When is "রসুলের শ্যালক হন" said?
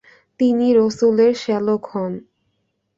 0.79-2.13